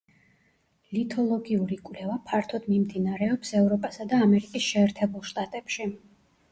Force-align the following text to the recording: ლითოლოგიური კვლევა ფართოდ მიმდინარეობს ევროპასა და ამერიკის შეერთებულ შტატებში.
ლითოლოგიური 0.97 1.77
კვლევა 1.89 2.15
ფართოდ 2.31 2.65
მიმდინარეობს 2.73 3.55
ევროპასა 3.63 4.09
და 4.15 4.27
ამერიკის 4.29 4.69
შეერთებულ 4.75 5.29
შტატებში. 5.33 5.91